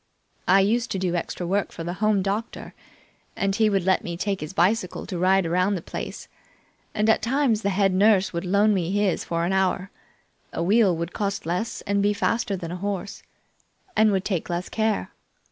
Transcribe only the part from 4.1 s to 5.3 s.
take his bicycle to